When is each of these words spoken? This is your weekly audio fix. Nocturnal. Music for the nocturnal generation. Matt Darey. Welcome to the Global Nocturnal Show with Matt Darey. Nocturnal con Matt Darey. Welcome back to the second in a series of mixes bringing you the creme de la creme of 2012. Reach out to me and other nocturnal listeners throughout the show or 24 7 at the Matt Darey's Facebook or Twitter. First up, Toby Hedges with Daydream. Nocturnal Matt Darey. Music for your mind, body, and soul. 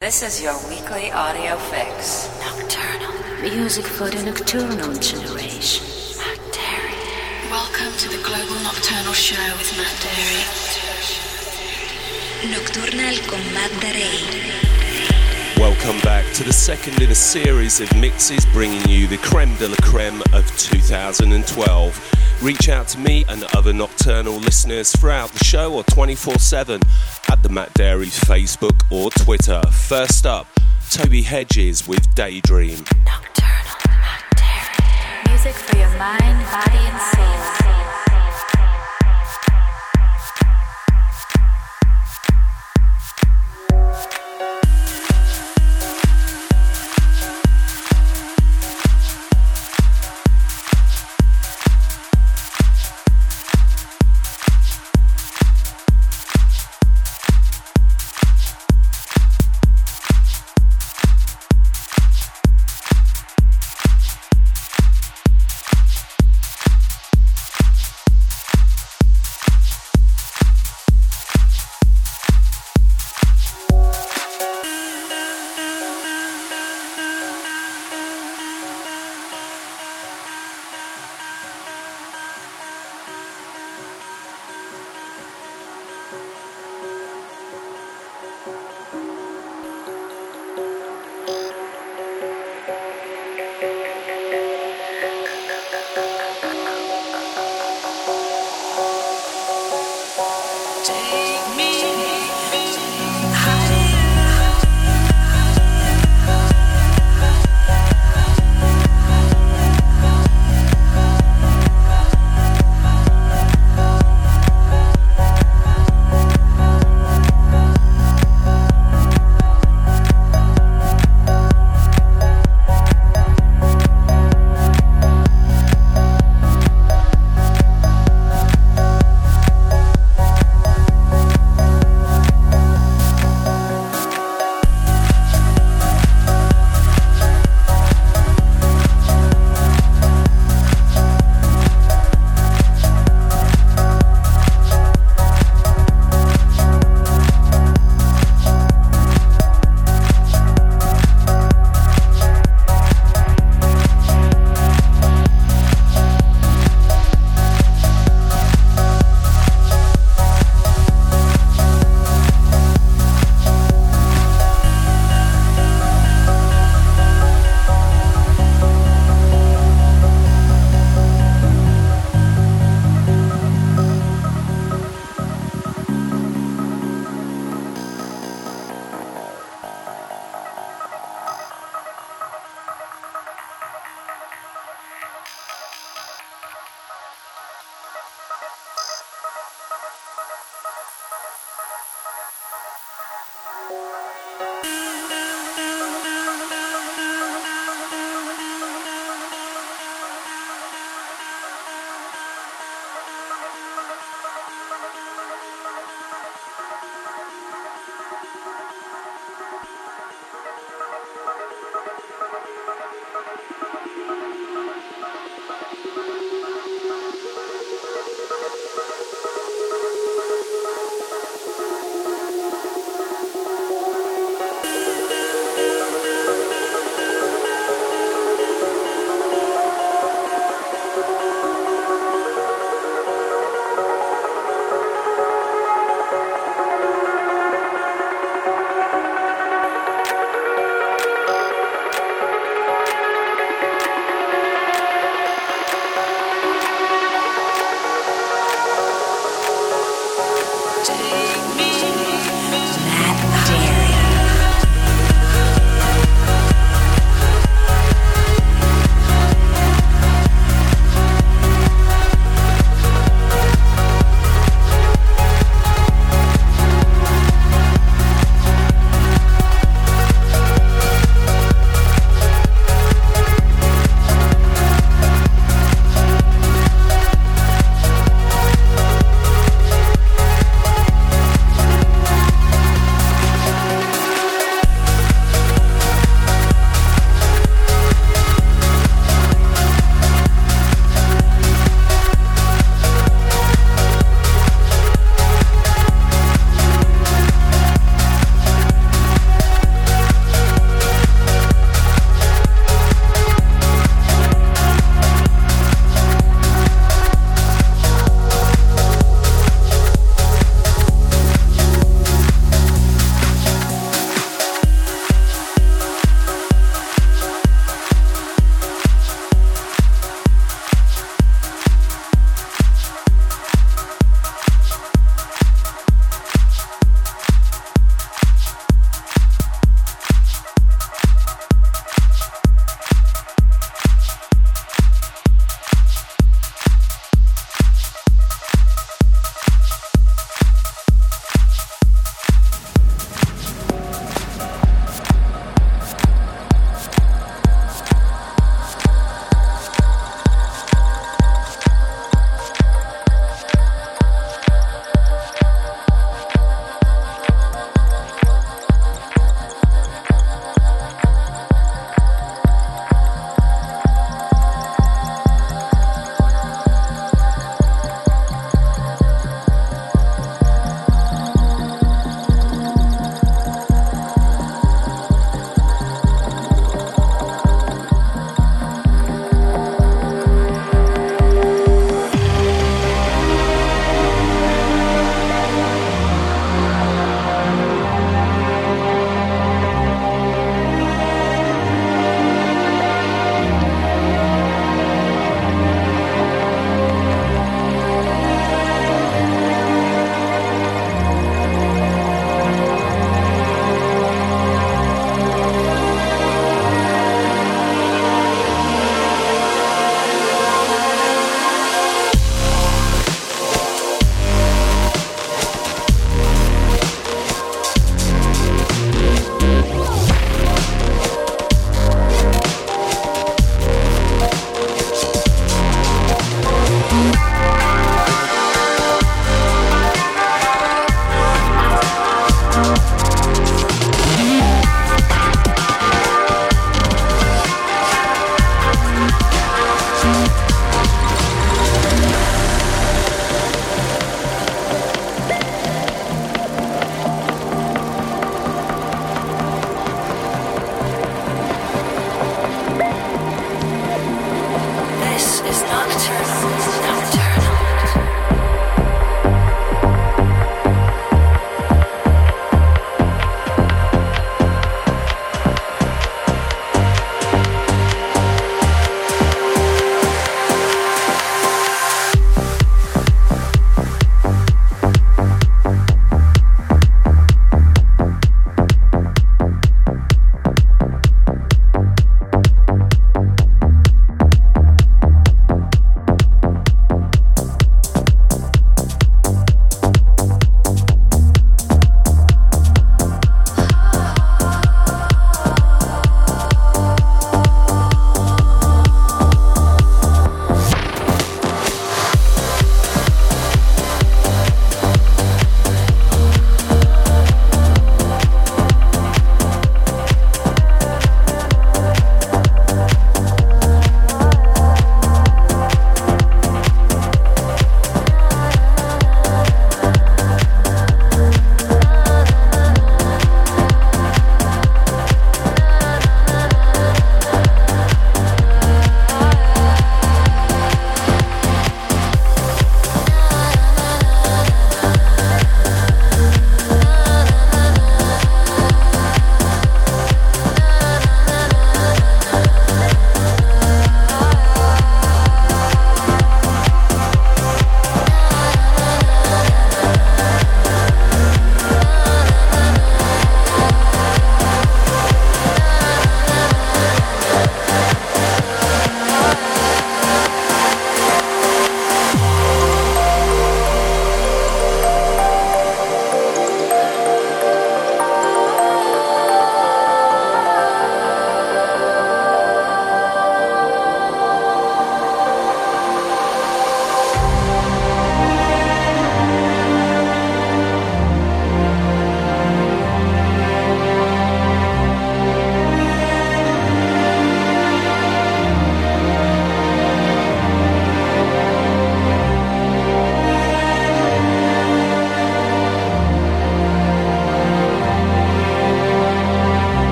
This 0.00 0.22
is 0.22 0.42
your 0.42 0.56
weekly 0.66 1.12
audio 1.12 1.56
fix. 1.56 2.26
Nocturnal. 2.40 3.12
Music 3.42 3.84
for 3.84 4.08
the 4.08 4.22
nocturnal 4.22 4.94
generation. 4.94 5.84
Matt 6.16 6.38
Darey. 6.56 7.50
Welcome 7.50 7.92
to 7.98 8.08
the 8.08 8.16
Global 8.24 8.58
Nocturnal 8.62 9.12
Show 9.12 9.36
with 9.58 9.76
Matt 9.76 9.92
Darey. 10.00 10.40
Nocturnal 12.50 13.14
con 13.28 13.52
Matt 13.52 13.70
Darey. 13.82 15.60
Welcome 15.60 16.00
back 16.00 16.24
to 16.32 16.44
the 16.44 16.52
second 16.54 17.02
in 17.02 17.10
a 17.10 17.14
series 17.14 17.82
of 17.82 17.94
mixes 17.94 18.46
bringing 18.54 18.88
you 18.88 19.06
the 19.06 19.18
creme 19.18 19.54
de 19.56 19.68
la 19.68 19.76
creme 19.82 20.22
of 20.32 20.46
2012. 20.56 22.19
Reach 22.42 22.70
out 22.70 22.88
to 22.88 22.98
me 22.98 23.26
and 23.28 23.44
other 23.54 23.74
nocturnal 23.74 24.38
listeners 24.38 24.92
throughout 24.96 25.30
the 25.30 25.44
show 25.44 25.74
or 25.74 25.84
24 25.84 26.38
7 26.38 26.80
at 27.30 27.42
the 27.42 27.50
Matt 27.50 27.74
Darey's 27.74 28.18
Facebook 28.18 28.80
or 28.90 29.10
Twitter. 29.10 29.60
First 29.70 30.24
up, 30.24 30.46
Toby 30.90 31.20
Hedges 31.20 31.86
with 31.86 32.14
Daydream. 32.14 32.78
Nocturnal 33.04 33.76
Matt 33.88 34.24
Darey. 34.36 35.28
Music 35.28 35.52
for 35.52 35.76
your 35.76 35.90
mind, 35.98 36.46
body, 36.50 36.78
and 36.78 37.64
soul. 37.64 37.79